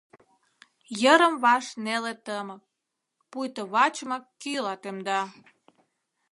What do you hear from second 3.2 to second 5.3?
Пуйто вачымак кӱла темда.